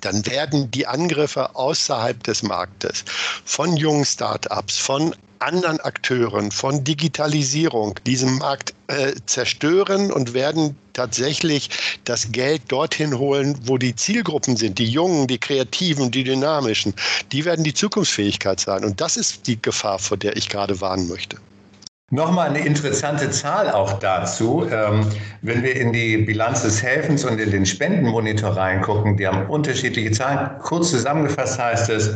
dann 0.02 0.26
werden 0.26 0.70
die 0.72 0.86
Angriffe 0.86 1.56
außerhalb 1.56 2.22
des 2.24 2.44
Marktes 2.44 3.04
von 3.46 3.78
jungen 3.78 4.06
Start-ups, 4.06 4.78
von 4.78 5.16
anderen 5.40 5.80
Akteuren, 5.80 6.52
von 6.52 6.84
Digitalisierung 6.84 8.00
diesen 8.06 8.38
Markt 8.38 8.74
äh, 8.88 9.14
zerstören 9.26 10.12
und 10.12 10.34
werden 10.34 10.78
tatsächlich 10.94 11.70
das 12.06 12.32
Geld 12.32 12.64
dorthin 12.70 13.18
holen, 13.18 13.58
wo 13.64 13.78
die 13.78 13.96
Zielgruppen 13.96 14.58
sind, 14.58 14.80
die 14.80 14.90
Jungen, 14.90 15.28
die 15.28 15.38
Kreativen, 15.38 16.12
die 16.12 16.24
Dynamischen. 16.24 16.94
Die 17.32 17.46
werden 17.46 17.64
die 17.64 17.74
Zukunftsfähigkeit 17.74 18.60
sein. 18.60 18.84
Und 18.84 19.00
das 19.00 19.18
ist 19.18 19.48
die 19.48 19.62
Gefahr, 19.62 20.00
vor 20.00 20.18
der 20.18 20.36
ich 20.36 20.50
gerade 20.50 20.80
warnen 20.82 21.08
möchte. 21.08 21.38
Nochmal 22.10 22.48
eine 22.48 22.66
interessante 22.66 23.30
Zahl 23.32 23.70
auch 23.70 24.00
dazu. 24.00 24.66
Ähm, 24.72 25.06
wenn 25.42 25.62
wir 25.62 25.76
in 25.76 25.92
die 25.92 26.18
Bilanz 26.20 26.62
des 26.62 26.82
Helfens 26.82 27.26
und 27.26 27.38
in 27.38 27.52
den 27.52 27.66
Spendenmonitor 27.66 28.52
reingucken, 28.52 29.18
die 29.18 29.28
haben 29.28 29.46
unterschiedliche 29.50 30.12
Zahlen. 30.12 30.50
Kurz 30.62 30.92
zusammengefasst 30.92 31.60
heißt 31.60 31.90
es, 31.90 32.16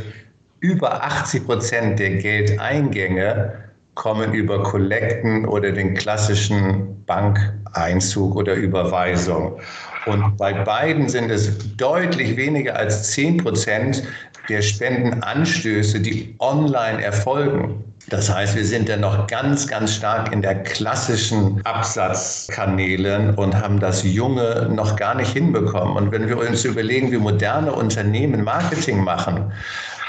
über 0.61 1.03
80 1.03 1.45
Prozent 1.45 1.99
der 1.99 2.17
Geldeingänge 2.17 3.53
kommen 3.95 4.33
über 4.33 4.63
Kollekten 4.63 5.45
oder 5.45 5.71
den 5.71 5.95
klassischen 5.95 7.03
Bankeinzug 7.05 8.35
oder 8.35 8.53
Überweisung. 8.53 9.59
Und 10.05 10.37
bei 10.37 10.53
beiden 10.53 11.09
sind 11.09 11.29
es 11.29 11.75
deutlich 11.75 12.37
weniger 12.37 12.75
als 12.75 13.11
10 13.11 13.37
Prozent 13.37 14.03
der 14.49 14.61
Spendenanstöße, 14.61 15.99
die 15.99 16.35
online 16.39 17.03
erfolgen. 17.03 17.83
Das 18.09 18.33
heißt, 18.33 18.55
wir 18.55 18.65
sind 18.65 18.89
ja 18.89 18.97
noch 18.97 19.27
ganz, 19.27 19.67
ganz 19.67 19.95
stark 19.95 20.31
in 20.31 20.41
der 20.41 20.63
klassischen 20.63 21.63
Absatzkanälen 21.65 23.35
und 23.35 23.55
haben 23.55 23.79
das 23.79 24.03
Junge 24.03 24.67
noch 24.73 24.95
gar 24.95 25.15
nicht 25.15 25.33
hinbekommen. 25.33 25.95
Und 25.95 26.11
wenn 26.11 26.27
wir 26.27 26.37
uns 26.37 26.65
überlegen, 26.65 27.11
wie 27.11 27.17
moderne 27.17 27.71
Unternehmen 27.71 28.43
Marketing 28.43 29.03
machen, 29.03 29.51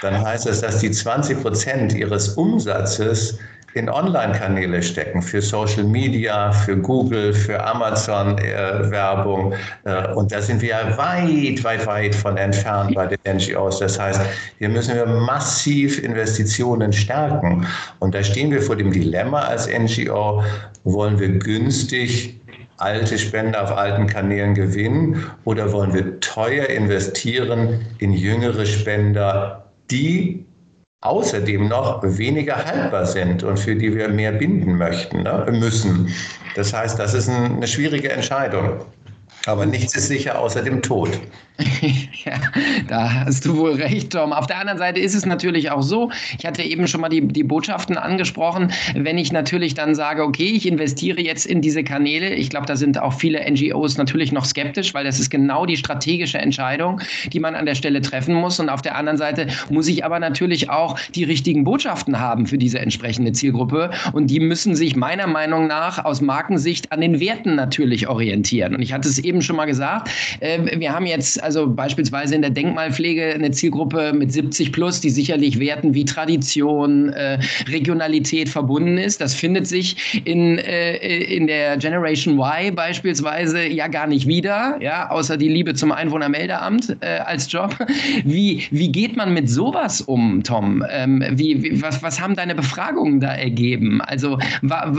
dann 0.02 0.20
heißt 0.20 0.46
das, 0.46 0.60
dass 0.60 0.78
die 0.78 0.90
20 0.90 1.40
Prozent 1.40 1.94
ihres 1.94 2.30
Umsatzes 2.30 3.38
in 3.74 3.88
Online-Kanäle 3.88 4.82
stecken, 4.82 5.22
für 5.22 5.40
Social 5.40 5.84
Media, 5.84 6.52
für 6.52 6.76
Google, 6.76 7.32
für 7.32 7.62
Amazon-Werbung. 7.64 9.54
Äh, 9.84 9.90
äh, 9.90 10.14
und 10.14 10.30
da 10.30 10.42
sind 10.42 10.60
wir 10.60 10.68
ja 10.70 10.98
weit, 10.98 11.64
weit, 11.64 11.86
weit 11.86 12.14
von 12.14 12.36
entfernt 12.36 12.94
bei 12.94 13.06
den 13.06 13.36
NGOs. 13.36 13.78
Das 13.78 13.98
heißt, 13.98 14.20
hier 14.58 14.68
müssen 14.68 14.94
wir 14.94 15.06
massiv 15.06 16.02
Investitionen 16.02 16.92
stärken. 16.92 17.66
Und 18.00 18.14
da 18.14 18.22
stehen 18.22 18.50
wir 18.50 18.60
vor 18.60 18.76
dem 18.76 18.92
Dilemma 18.92 19.40
als 19.40 19.66
NGO, 19.66 20.42
wollen 20.84 21.18
wir 21.18 21.30
günstig 21.38 22.38
alte 22.76 23.16
Spender 23.16 23.62
auf 23.62 23.70
alten 23.70 24.06
Kanälen 24.06 24.54
gewinnen 24.54 25.24
oder 25.44 25.72
wollen 25.72 25.94
wir 25.94 26.18
teuer 26.20 26.66
investieren 26.66 27.80
in 27.98 28.12
jüngere 28.12 28.66
Spender, 28.66 29.61
die 29.92 30.44
außerdem 31.02 31.68
noch 31.68 32.02
weniger 32.02 32.64
haltbar 32.64 33.06
sind 33.06 33.42
und 33.42 33.58
für 33.58 33.74
die 33.76 33.94
wir 33.94 34.08
mehr 34.08 34.32
binden 34.32 34.76
möchten, 34.76 35.22
ne, 35.22 35.46
müssen. 35.50 36.12
Das 36.54 36.72
heißt, 36.72 36.98
das 36.98 37.12
ist 37.14 37.28
eine 37.28 37.66
schwierige 37.66 38.10
Entscheidung. 38.10 38.84
Aber 39.46 39.66
nichts 39.66 39.96
ist 39.96 40.08
sicher 40.08 40.38
außer 40.38 40.62
dem 40.62 40.82
Tod. 40.82 41.18
ja, 42.24 42.34
da 42.88 43.12
hast 43.26 43.44
du 43.44 43.56
wohl 43.56 43.72
recht, 43.72 44.10
Tom. 44.10 44.32
Auf 44.32 44.46
der 44.46 44.58
anderen 44.58 44.78
Seite 44.78 45.00
ist 45.00 45.14
es 45.14 45.26
natürlich 45.26 45.70
auch 45.70 45.82
so, 45.82 46.10
ich 46.38 46.46
hatte 46.46 46.62
eben 46.62 46.86
schon 46.86 47.00
mal 47.00 47.08
die, 47.08 47.20
die 47.20 47.42
Botschaften 47.42 47.98
angesprochen, 47.98 48.72
wenn 48.94 49.18
ich 49.18 49.32
natürlich 49.32 49.74
dann 49.74 49.94
sage, 49.94 50.24
okay, 50.24 50.50
ich 50.54 50.66
investiere 50.66 51.20
jetzt 51.20 51.46
in 51.46 51.60
diese 51.60 51.84
Kanäle, 51.84 52.34
ich 52.34 52.50
glaube, 52.50 52.66
da 52.66 52.76
sind 52.76 52.98
auch 52.98 53.12
viele 53.12 53.38
NGOs 53.50 53.98
natürlich 53.98 54.32
noch 54.32 54.44
skeptisch, 54.44 54.94
weil 54.94 55.04
das 55.04 55.20
ist 55.20 55.30
genau 55.30 55.66
die 55.66 55.76
strategische 55.76 56.38
Entscheidung, 56.38 57.00
die 57.32 57.40
man 57.40 57.54
an 57.54 57.66
der 57.66 57.74
Stelle 57.74 58.00
treffen 58.00 58.34
muss. 58.34 58.58
Und 58.58 58.68
auf 58.68 58.82
der 58.82 58.96
anderen 58.96 59.18
Seite 59.18 59.46
muss 59.68 59.88
ich 59.88 60.04
aber 60.04 60.18
natürlich 60.20 60.70
auch 60.70 60.98
die 61.14 61.24
richtigen 61.24 61.64
Botschaften 61.64 62.18
haben 62.18 62.46
für 62.46 62.58
diese 62.58 62.78
entsprechende 62.78 63.32
Zielgruppe. 63.32 63.90
Und 64.12 64.28
die 64.28 64.40
müssen 64.40 64.74
sich 64.74 64.96
meiner 64.96 65.26
Meinung 65.26 65.66
nach 65.66 66.04
aus 66.04 66.20
Markensicht 66.20 66.92
an 66.92 67.00
den 67.00 67.20
Werten 67.20 67.54
natürlich 67.54 68.08
orientieren. 68.08 68.74
Und 68.74 68.82
ich 68.82 68.92
hatte 68.92 69.08
es 69.08 69.18
eben 69.18 69.31
schon 69.40 69.56
mal 69.56 69.64
gesagt, 69.66 70.10
äh, 70.40 70.58
wir 70.78 70.92
haben 70.92 71.06
jetzt 71.06 71.42
also 71.42 71.68
beispielsweise 71.68 72.34
in 72.34 72.42
der 72.42 72.50
Denkmalpflege 72.50 73.34
eine 73.34 73.50
Zielgruppe 73.52 74.12
mit 74.12 74.32
70 74.32 74.72
plus, 74.72 75.00
die 75.00 75.10
sicherlich 75.10 75.58
Werten 75.58 75.94
wie 75.94 76.04
Tradition, 76.04 77.10
äh, 77.10 77.38
Regionalität 77.68 78.48
verbunden 78.48 78.98
ist. 78.98 79.20
Das 79.20 79.34
findet 79.34 79.66
sich 79.66 80.22
in, 80.24 80.58
äh, 80.58 80.96
in 80.96 81.46
der 81.46 81.76
Generation 81.76 82.38
Y 82.38 82.74
beispielsweise 82.74 83.66
ja 83.66 83.86
gar 83.88 84.06
nicht 84.06 84.26
wieder, 84.26 84.76
ja, 84.80 85.08
außer 85.10 85.36
die 85.36 85.48
Liebe 85.48 85.74
zum 85.74 85.92
Einwohnermeldeamt 85.92 86.96
äh, 87.00 87.18
als 87.24 87.50
Job. 87.50 87.76
Wie, 88.24 88.66
wie 88.70 88.90
geht 88.90 89.16
man 89.16 89.32
mit 89.32 89.48
sowas 89.48 90.00
um, 90.00 90.42
Tom? 90.42 90.84
Ähm, 90.90 91.24
wie, 91.32 91.80
was, 91.80 92.02
was 92.02 92.20
haben 92.20 92.34
deine 92.34 92.54
Befragungen 92.54 93.20
da 93.20 93.34
ergeben? 93.34 94.00
Also 94.00 94.38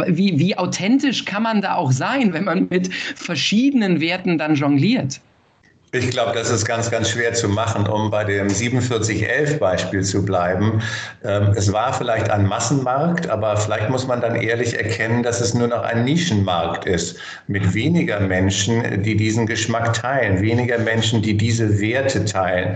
wie, 0.07 0.39
wie 0.39 0.57
authentisch 0.57 1.25
kann 1.25 1.43
man 1.43 1.61
da 1.61 1.75
auch 1.75 1.91
sein, 1.91 2.33
wenn 2.33 2.45
man 2.45 2.67
mit 2.69 2.93
verschiedenen 2.93 4.01
Werten 4.01 4.22
dann 4.25 4.55
jongliert? 4.55 5.21
Ich 5.95 6.09
glaube, 6.09 6.31
das 6.33 6.49
ist 6.49 6.65
ganz, 6.65 6.89
ganz 6.89 7.11
schwer 7.11 7.35
zu 7.35 7.47
machen, 7.47 7.85
um 7.85 8.09
bei 8.09 8.23
dem 8.23 8.47
4711-Beispiel 8.47 10.01
zu 10.01 10.25
bleiben. 10.25 10.81
Ähm, 11.23 11.53
es 11.55 11.71
war 11.71 11.93
vielleicht 11.93 12.31
ein 12.31 12.47
Massenmarkt, 12.47 13.29
aber 13.29 13.55
vielleicht 13.57 13.91
muss 13.91 14.07
man 14.07 14.19
dann 14.19 14.35
ehrlich 14.35 14.75
erkennen, 14.75 15.21
dass 15.21 15.39
es 15.39 15.53
nur 15.53 15.67
noch 15.67 15.83
ein 15.83 16.03
Nischenmarkt 16.03 16.85
ist, 16.85 17.19
mit 17.45 17.75
weniger 17.75 18.19
Menschen, 18.19 19.03
die 19.03 19.15
diesen 19.15 19.45
Geschmack 19.45 19.93
teilen, 19.93 20.41
weniger 20.41 20.79
Menschen, 20.79 21.21
die 21.21 21.37
diese 21.37 21.79
Werte 21.79 22.25
teilen. 22.25 22.75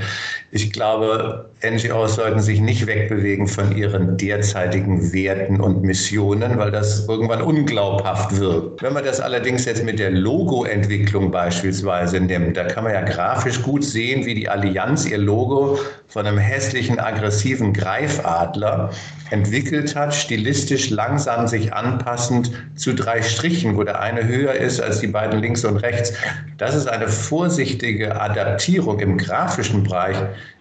Ich 0.52 0.72
glaube, 0.72 1.50
NGOs 1.68 2.16
sollten 2.16 2.40
sich 2.40 2.62
nicht 2.62 2.86
wegbewegen 2.86 3.48
von 3.48 3.76
ihren 3.76 4.16
derzeitigen 4.18 5.12
Werten 5.12 5.60
und 5.60 5.82
Missionen, 5.82 6.60
weil 6.60 6.70
das 6.70 7.08
irgendwann 7.08 7.42
unglaubhaft 7.42 8.40
wird. 8.40 8.80
Wenn 8.82 8.94
man 8.94 9.04
das 9.04 9.20
allerdings 9.20 9.66
jetzt 9.66 9.84
mit 9.84 9.98
der 9.98 10.12
Logoentwicklung 10.12 11.32
beispielsweise 11.32 12.20
nimmt, 12.20 12.56
da 12.56 12.64
kann 12.64 12.84
man 12.84 12.94
ja 12.94 13.07
grafisch 13.10 13.62
gut 13.62 13.84
sehen, 13.84 14.26
wie 14.26 14.36
die 14.36 14.50
Allianz 14.50 15.06
ihr 15.06 15.18
Logo 15.18 15.80
von 16.08 16.26
einem 16.26 16.38
hässlichen, 16.38 17.00
aggressiven 17.00 17.74
Greifadler 17.74 18.92
entwickelt 19.30 19.96
hat, 19.96 20.14
stilistisch 20.14 20.90
langsam 20.90 21.48
sich 21.48 21.74
anpassend 21.74 22.52
zu 22.76 22.94
drei 22.94 23.22
Strichen, 23.22 23.76
wo 23.76 23.84
der 23.84 24.00
eine 24.00 24.26
höher 24.26 24.54
ist 24.54 24.82
als 24.82 25.00
die 25.00 25.08
beiden 25.08 25.40
links 25.42 25.66
und 25.66 25.78
rechts. 25.78 26.14
Das 26.58 26.76
ist 26.76 26.88
eine 26.88 27.08
vorsichtige 27.08 28.20
Adaptierung 28.20 29.00
im 29.00 29.18
grafischen 29.18 29.84
Bereich, 29.84 30.18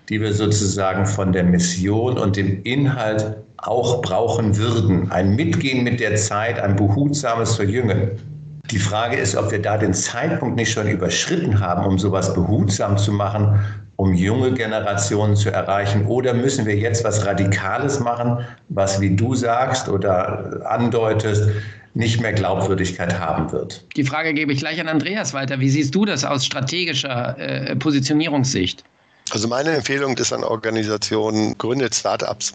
die 0.08 0.20
wir 0.20 0.32
sozusagen 0.32 1.06
von 1.06 1.32
der 1.32 1.44
Mission 1.44 2.18
und 2.18 2.36
dem 2.36 2.62
Inhalt 2.62 3.36
auch 3.58 4.02
brauchen 4.02 4.56
würden. 4.56 5.10
Ein 5.10 5.34
Mitgehen 5.34 5.84
mit 5.84 6.00
der 6.00 6.16
Zeit, 6.16 6.60
ein 6.60 6.76
behutsames 6.76 7.56
Verjüngen. 7.56 8.36
Die 8.70 8.78
Frage 8.78 9.16
ist, 9.16 9.37
ob 9.37 9.50
wir 9.50 9.62
da 9.62 9.78
den 9.78 9.94
Zeitpunkt 9.94 10.56
nicht 10.56 10.73
schon 10.73 10.88
überschritten 10.88 11.61
haben, 11.61 11.85
um 11.87 11.99
sowas 11.99 12.35
behutsam 12.35 12.99
zu 12.99 13.12
machen, 13.12 13.61
um 13.96 14.12
junge 14.12 14.52
Generationen 14.52 15.37
zu 15.37 15.50
erreichen? 15.50 16.06
Oder 16.06 16.35
müssen 16.35 16.66
wir 16.66 16.76
jetzt 16.76 17.04
was 17.04 17.25
Radikales 17.25 18.00
machen, 18.00 18.44
was, 18.68 19.00
wie 19.00 19.14
du 19.14 19.35
sagst 19.35 19.88
oder 19.88 20.61
andeutest, 20.68 21.49
nicht 21.94 22.20
mehr 22.20 22.32
Glaubwürdigkeit 22.32 23.18
haben 23.18 23.50
wird? 23.52 23.85
Die 23.96 24.04
Frage 24.04 24.35
gebe 24.35 24.52
ich 24.52 24.58
gleich 24.58 24.80
an 24.80 24.88
Andreas 24.88 25.32
weiter. 25.32 25.61
Wie 25.61 25.70
siehst 25.70 25.94
du 25.94 26.04
das 26.04 26.25
aus 26.25 26.44
strategischer 26.44 27.38
äh, 27.38 27.76
Positionierungssicht? 27.76 28.85
Also 29.30 29.49
meine 29.49 29.70
Empfehlung 29.70 30.16
ist 30.18 30.32
an 30.32 30.44
Organisationen, 30.44 31.56
gründet 31.58 31.94
Startups, 31.94 32.52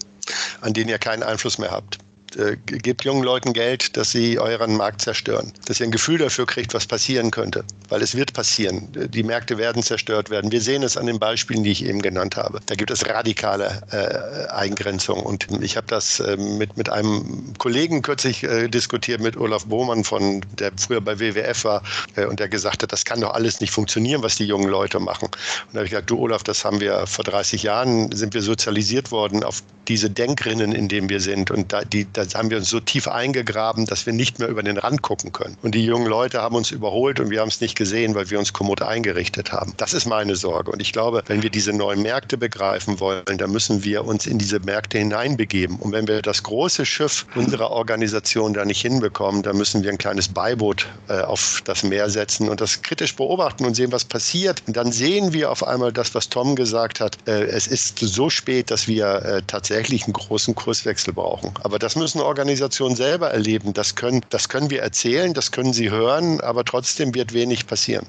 an 0.61 0.73
denen 0.73 0.89
ihr 0.89 0.99
keinen 0.99 1.23
Einfluss 1.23 1.57
mehr 1.57 1.71
habt. 1.71 1.97
Äh, 2.37 2.57
gebt 2.65 3.03
jungen 3.03 3.23
Leuten 3.23 3.53
Geld, 3.53 3.95
dass 3.97 4.11
sie 4.11 4.39
euren 4.39 4.75
Markt 4.75 5.01
zerstören. 5.01 5.51
Dass 5.65 5.79
ihr 5.79 5.85
ein 5.85 5.91
Gefühl 5.91 6.17
dafür 6.17 6.45
kriegt, 6.45 6.73
was 6.73 6.85
passieren 6.85 7.31
könnte. 7.31 7.63
Weil 7.89 8.01
es 8.01 8.15
wird 8.15 8.33
passieren. 8.33 8.87
Die 8.93 9.23
Märkte 9.23 9.57
werden 9.57 9.83
zerstört 9.83 10.29
werden. 10.29 10.51
Wir 10.51 10.61
sehen 10.61 10.83
es 10.83 10.97
an 10.97 11.05
den 11.05 11.19
Beispielen, 11.19 11.63
die 11.63 11.71
ich 11.71 11.85
eben 11.85 12.01
genannt 12.01 12.37
habe. 12.37 12.59
Da 12.65 12.75
gibt 12.75 12.91
es 12.91 13.07
radikale 13.07 13.81
äh, 13.91 14.51
Eingrenzungen. 14.51 15.23
Und 15.23 15.47
ich 15.61 15.77
habe 15.77 15.87
das 15.87 16.19
äh, 16.19 16.37
mit, 16.37 16.77
mit 16.77 16.89
einem 16.89 17.53
Kollegen 17.57 18.01
kürzlich 18.01 18.43
äh, 18.43 18.67
diskutiert, 18.67 19.21
mit 19.21 19.37
Olaf 19.37 19.65
Bohmann, 19.65 20.03
von, 20.03 20.41
der 20.59 20.71
früher 20.77 21.01
bei 21.01 21.19
WWF 21.19 21.63
war, 21.63 21.83
äh, 22.15 22.25
und 22.25 22.39
der 22.39 22.49
gesagt 22.49 22.83
hat, 22.83 22.91
das 22.91 23.05
kann 23.05 23.21
doch 23.21 23.33
alles 23.33 23.61
nicht 23.61 23.71
funktionieren, 23.71 24.23
was 24.23 24.35
die 24.35 24.45
jungen 24.45 24.69
Leute 24.69 24.99
machen. 24.99 25.25
Und 25.25 25.73
da 25.73 25.79
habe 25.79 25.85
ich 25.85 25.91
gesagt, 25.91 26.09
du 26.09 26.19
Olaf, 26.19 26.43
das 26.43 26.65
haben 26.65 26.79
wir 26.79 27.05
vor 27.07 27.23
30 27.23 27.63
Jahren, 27.63 28.11
sind 28.11 28.33
wir 28.33 28.41
sozialisiert 28.41 29.11
worden 29.11 29.43
auf 29.43 29.63
diese 29.87 30.09
Denkrinnen, 30.09 30.71
in 30.71 30.87
denen 30.87 31.09
wir 31.09 31.19
sind. 31.19 31.51
Und 31.51 31.73
da, 31.73 31.83
die, 31.83 32.05
da 32.25 32.39
haben 32.39 32.49
wir 32.49 32.57
uns 32.57 32.69
so 32.69 32.79
tief 32.79 33.07
eingegraben, 33.07 33.85
dass 33.85 34.05
wir 34.05 34.13
nicht 34.13 34.39
mehr 34.39 34.47
über 34.47 34.63
den 34.63 34.77
Rand 34.77 35.01
gucken 35.01 35.31
können. 35.31 35.57
Und 35.61 35.75
die 35.75 35.85
jungen 35.85 36.07
Leute 36.07 36.41
haben 36.41 36.55
uns 36.55 36.71
überholt 36.71 37.19
und 37.19 37.29
wir 37.29 37.41
haben 37.41 37.49
es 37.49 37.61
nicht 37.61 37.75
gesehen, 37.75 38.15
weil 38.15 38.29
wir 38.29 38.39
uns 38.39 38.53
kommod 38.53 38.81
eingerichtet 38.81 39.51
haben. 39.51 39.73
Das 39.77 39.93
ist 39.93 40.05
meine 40.05 40.35
Sorge. 40.35 40.71
Und 40.71 40.81
ich 40.81 40.93
glaube, 40.93 41.23
wenn 41.27 41.43
wir 41.43 41.49
diese 41.49 41.73
neuen 41.73 42.01
Märkte 42.01 42.37
begreifen 42.37 42.99
wollen, 42.99 43.23
dann 43.25 43.51
müssen 43.51 43.83
wir 43.83 44.05
uns 44.05 44.25
in 44.25 44.37
diese 44.37 44.59
Märkte 44.59 44.97
hineinbegeben. 44.97 45.77
Und 45.77 45.91
wenn 45.91 46.07
wir 46.07 46.21
das 46.21 46.43
große 46.43 46.85
Schiff 46.85 47.25
unserer 47.35 47.71
Organisation 47.71 48.53
da 48.53 48.65
nicht 48.65 48.81
hinbekommen, 48.81 49.43
dann 49.43 49.57
müssen 49.57 49.83
wir 49.83 49.91
ein 49.91 49.97
kleines 49.97 50.27
Beiboot 50.27 50.87
äh, 51.07 51.21
auf 51.21 51.61
das 51.65 51.83
Meer 51.83 52.09
setzen 52.09 52.49
und 52.49 52.61
das 52.61 52.81
kritisch 52.81 53.15
beobachten 53.15 53.65
und 53.65 53.75
sehen, 53.75 53.91
was 53.91 54.05
passiert. 54.05 54.63
Und 54.67 54.77
dann 54.77 54.91
sehen 54.91 55.33
wir 55.33 55.51
auf 55.51 55.65
einmal 55.65 55.91
das, 55.91 56.15
was 56.15 56.29
Tom 56.29 56.55
gesagt 56.55 56.99
hat. 56.99 57.17
Äh, 57.27 57.43
es 57.45 57.67
ist 57.67 57.99
so 57.99 58.29
spät, 58.29 58.71
dass 58.71 58.87
wir 58.87 59.23
äh, 59.23 59.41
tatsächlich 59.47 60.03
einen 60.03 60.13
großen 60.13 60.55
Kurswechsel 60.55 61.13
brauchen. 61.13 61.51
Aber 61.63 61.79
das 61.79 61.95
müssen 62.11 62.25
Organisationen 62.25 62.97
selber 62.97 63.31
erleben. 63.31 63.71
Das 63.71 63.95
können, 63.95 64.21
das 64.29 64.49
können 64.49 64.69
wir 64.69 64.81
erzählen, 64.81 65.33
das 65.33 65.51
können 65.51 65.71
sie 65.71 65.91
hören, 65.91 66.41
aber 66.41 66.65
trotzdem 66.65 67.13
wird 67.15 67.31
wenig 67.31 67.67
passieren. 67.67 68.05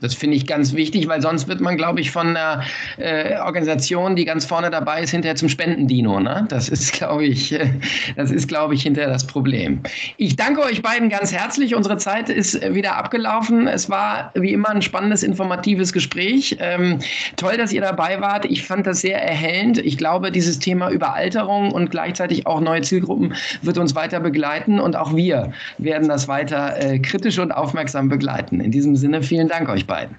Das 0.00 0.14
finde 0.14 0.36
ich 0.36 0.46
ganz 0.46 0.74
wichtig, 0.74 1.08
weil 1.08 1.20
sonst 1.20 1.48
wird 1.48 1.60
man, 1.60 1.76
glaube 1.76 2.00
ich, 2.00 2.10
von 2.10 2.28
einer 2.28 2.62
äh, 2.98 3.38
Organisation, 3.40 4.14
die 4.16 4.24
ganz 4.24 4.44
vorne 4.44 4.70
dabei 4.70 5.02
ist, 5.02 5.10
hinterher 5.10 5.36
zum 5.36 5.48
Spendendino. 5.48 6.20
Ne? 6.20 6.46
Das 6.48 6.68
ist, 6.68 6.92
glaube 6.92 7.26
ich, 7.26 7.52
äh, 7.52 7.70
das 8.16 8.30
ist, 8.30 8.48
glaube 8.48 8.74
ich, 8.74 8.82
hinterher 8.82 9.10
das 9.10 9.26
Problem. 9.26 9.80
Ich 10.16 10.36
danke 10.36 10.62
euch 10.62 10.82
beiden 10.82 11.08
ganz 11.08 11.32
herzlich. 11.32 11.74
Unsere 11.74 11.96
Zeit 11.96 12.28
ist 12.28 12.60
wieder 12.74 12.96
abgelaufen. 12.96 13.66
Es 13.66 13.90
war 13.90 14.30
wie 14.34 14.52
immer 14.52 14.70
ein 14.70 14.82
spannendes, 14.82 15.22
informatives 15.22 15.92
Gespräch. 15.92 16.56
Ähm, 16.60 17.00
toll, 17.36 17.56
dass 17.56 17.72
ihr 17.72 17.80
dabei 17.80 18.20
wart. 18.20 18.44
Ich 18.44 18.64
fand 18.64 18.86
das 18.86 19.00
sehr 19.00 19.20
erhellend. 19.22 19.78
Ich 19.78 19.98
glaube, 19.98 20.30
dieses 20.30 20.58
Thema 20.58 20.90
Überalterung 20.90 21.72
und 21.72 21.90
gleichzeitig 21.90 22.46
auch 22.46 22.60
neue 22.60 22.82
Zielgruppen 22.82 23.34
wird 23.62 23.78
uns 23.78 23.94
weiter 23.94 24.20
begleiten 24.20 24.78
und 24.78 24.94
auch 24.94 25.14
wir 25.16 25.52
werden 25.78 26.08
das 26.08 26.28
weiter 26.28 26.80
äh, 26.80 26.98
kritisch 26.98 27.38
und 27.38 27.52
aufmerksam 27.52 28.08
begleiten. 28.08 28.60
In 28.60 28.70
diesem 28.70 28.94
Sinne, 28.94 29.22
vielen 29.22 29.48
Dank 29.48 29.68
euch 29.68 29.87
beiden. 29.88 30.16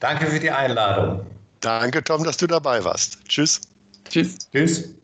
Danke 0.00 0.26
für 0.26 0.40
die 0.40 0.50
Einladung. 0.50 1.26
Danke, 1.60 2.02
Tom, 2.02 2.24
dass 2.24 2.38
du 2.38 2.46
dabei 2.46 2.82
warst. 2.82 3.18
Tschüss. 3.28 3.60
Tschüss. 4.08 4.38
Tschüss. 4.50 4.94